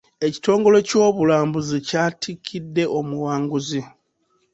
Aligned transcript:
Ekitongole 0.27 0.79
ky'obulambuzi 0.87 1.77
kyatikidde 1.87 2.83
omuwanguzi. 2.97 3.81